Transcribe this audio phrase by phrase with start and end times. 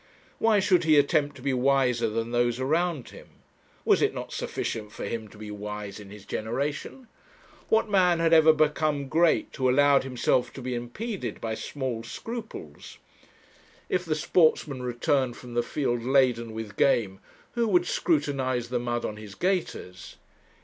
[0.39, 3.27] Why should he attempt to be wiser than those around him?
[3.85, 7.07] Was it not sufficient for him to be wise in his generation?
[7.69, 12.97] What man had ever become great, who allowed himself to be impeded by small scruples?
[13.89, 17.19] If the sportsman returned from the field laden with game,
[17.53, 20.15] who would scrutinize the mud on his gaiters?